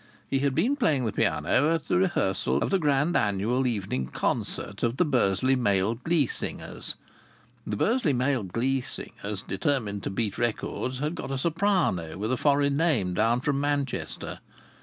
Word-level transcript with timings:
He 0.27 0.39
had 0.39 0.55
been 0.55 0.75
playing 0.77 1.05
the 1.05 1.13
piano 1.13 1.75
at 1.75 1.85
the 1.85 1.95
rehearsal 1.95 2.57
of 2.63 2.71
the 2.71 2.79
Grand 2.79 3.15
Annual 3.15 3.67
Evening 3.67 4.07
Concert 4.07 4.81
of 4.81 4.97
the 4.97 5.05
Bursley 5.05 5.55
Male 5.55 5.93
Glee 5.93 6.25
Singers. 6.25 6.95
The 7.67 7.77
Bursley 7.77 8.11
Male 8.11 8.41
Glee 8.41 8.81
Singers, 8.81 9.43
determined 9.43 10.01
to 10.01 10.09
beat 10.09 10.39
records, 10.39 10.97
had 10.97 11.13
got 11.13 11.29
a 11.29 11.37
soprano 11.37 12.17
with 12.17 12.31
a 12.31 12.37
foreign 12.37 12.77
name 12.77 13.13
down 13.13 13.41
from 13.41 13.61
Manchester. 13.61 14.39